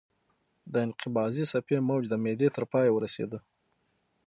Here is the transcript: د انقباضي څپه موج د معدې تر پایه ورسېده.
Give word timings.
د 0.71 0.73
انقباضي 0.87 1.45
څپه 1.51 1.77
موج 1.87 2.03
د 2.09 2.13
معدې 2.23 2.49
تر 2.55 2.63
پایه 2.71 2.91
ورسېده. 2.93 3.39